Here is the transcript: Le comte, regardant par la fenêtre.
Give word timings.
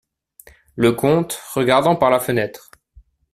Le 0.77 0.93
comte, 0.93 1.33
regardant 1.53 1.95
par 1.95 2.09
la 2.09 2.19
fenêtre. 2.19 2.71